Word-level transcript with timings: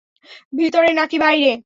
ভিতরে 0.53 0.89
নাকি 0.93 1.17
বাইরে? 1.19 1.51